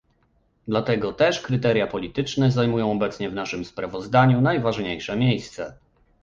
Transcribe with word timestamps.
Dlatego 0.67 1.13
też 1.13 1.41
kryteria 1.41 1.87
polityczne 1.87 2.51
zajmują 2.51 2.91
obecnie 2.91 3.29
w 3.29 3.33
naszym 3.33 3.65
sprawozdaniu 3.65 4.41
najważniejsze 4.41 5.17
miejsce 5.17 5.77